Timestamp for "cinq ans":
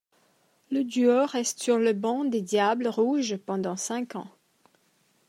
3.77-4.31